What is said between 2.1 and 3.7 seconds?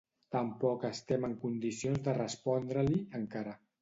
respondre-li, encara.